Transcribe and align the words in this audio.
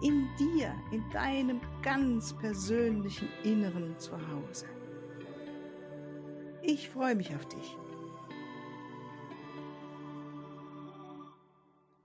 in 0.00 0.28
dir, 0.38 0.74
in 0.92 1.02
deinem 1.10 1.60
ganz 1.82 2.32
persönlichen 2.34 3.28
Inneren 3.44 3.98
zu 3.98 4.12
Hause. 4.12 4.66
Ich 6.62 6.88
freue 6.90 7.14
mich 7.14 7.34
auf 7.34 7.46
dich. 7.46 7.76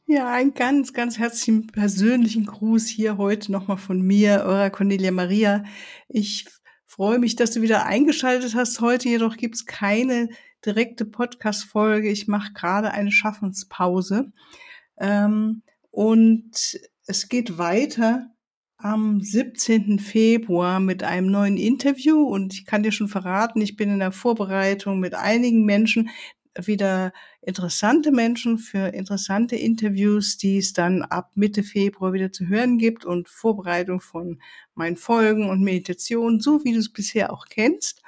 Ja, 0.05 0.31
einen 0.31 0.53
ganz, 0.53 0.93
ganz 0.93 1.17
herzlichen 1.17 1.67
persönlichen 1.67 2.45
Gruß 2.45 2.87
hier 2.87 3.17
heute 3.17 3.51
nochmal 3.51 3.77
von 3.77 4.01
mir, 4.01 4.43
eurer 4.45 4.69
Cornelia 4.69 5.11
Maria. 5.11 5.63
Ich 6.07 6.45
freue 6.85 7.17
mich, 7.19 7.35
dass 7.35 7.51
du 7.51 7.61
wieder 7.61 7.85
eingeschaltet 7.85 8.53
hast 8.53 8.79
heute, 8.79 9.09
jedoch 9.09 9.37
gibt 9.37 9.55
es 9.55 9.65
keine 9.65 10.29
direkte 10.65 11.05
Podcast-Folge. 11.05 12.09
Ich 12.09 12.27
mache 12.27 12.53
gerade 12.53 12.91
eine 12.91 13.11
Schaffenspause. 13.11 14.31
Ähm, 14.99 15.63
und 15.89 16.79
es 17.05 17.29
geht 17.29 17.57
weiter 17.57 18.29
am 18.77 19.21
17. 19.21 19.99
Februar 19.99 20.79
mit 20.79 21.03
einem 21.03 21.31
neuen 21.31 21.57
Interview 21.57 22.23
und 22.23 22.53
ich 22.53 22.65
kann 22.65 22.83
dir 22.83 22.91
schon 22.91 23.07
verraten, 23.07 23.61
ich 23.61 23.75
bin 23.75 23.89
in 23.89 23.99
der 23.99 24.11
Vorbereitung 24.11 24.99
mit 24.99 25.13
einigen 25.13 25.65
Menschen, 25.65 26.09
wieder 26.55 27.13
interessante 27.41 28.11
Menschen 28.11 28.59
für 28.59 28.93
interessante 28.93 29.55
Interviews, 29.55 30.37
die 30.37 30.57
es 30.57 30.73
dann 30.73 31.01
ab 31.01 31.31
Mitte 31.35 31.63
Februar 31.63 32.13
wieder 32.13 32.31
zu 32.31 32.47
hören 32.47 32.77
gibt 32.77 33.05
und 33.05 33.27
Vorbereitung 33.27 34.01
von 34.01 34.39
meinen 34.75 34.97
Folgen 34.97 35.49
und 35.49 35.61
Meditationen, 35.61 36.39
so 36.39 36.63
wie 36.63 36.73
du 36.73 36.79
es 36.79 36.93
bisher 36.93 37.33
auch 37.33 37.47
kennst. 37.49 38.03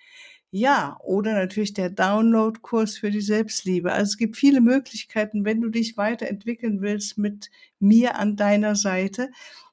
Ja, 0.53 0.98
oder 1.05 1.34
natürlich 1.34 1.75
der 1.75 1.91
Download-Kurs 1.91 2.98
für 2.98 3.11
die 3.12 3.20
Selbstliebe. 3.20 3.92
Also 3.92 4.11
es 4.11 4.19
gibt 4.19 4.36
viele 4.36 4.61
Möglichkeiten, 4.61 5.44
wenn 5.44 5.61
du 5.61 5.69
dich 5.69 5.97
weiterentwickeln 5.97 6.81
willst 6.81 7.19
mit 7.19 7.50
mir 7.78 8.16
an 8.19 8.37
deiner 8.37 8.75
Seite, 8.75 9.31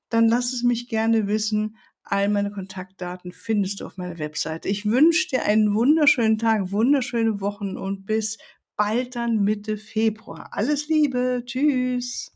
dann 0.09 0.27
lass 0.27 0.53
es 0.53 0.63
mich 0.63 0.87
gerne 0.87 1.27
wissen. 1.27 1.77
All 2.09 2.29
meine 2.29 2.51
Kontaktdaten 2.51 3.31
findest 3.31 3.79
du 3.81 3.85
auf 3.85 3.97
meiner 3.97 4.17
Webseite. 4.19 4.67
Ich 4.69 4.85
wünsche 4.85 5.27
dir 5.29 5.43
einen 5.45 5.73
wunderschönen 5.75 6.37
Tag, 6.37 6.71
wunderschöne 6.71 7.41
Wochen 7.41 7.77
und 7.77 8.05
bis 8.05 8.37
bald 8.75 9.15
dann 9.15 9.43
Mitte 9.43 9.77
Februar. 9.77 10.49
Alles 10.51 10.87
Liebe. 10.87 11.43
Tschüss. 11.45 12.31